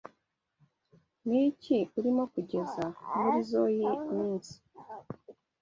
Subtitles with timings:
[1.27, 2.83] Niki urimo kugeza
[3.15, 3.83] murizoi
[4.15, 4.55] minsi?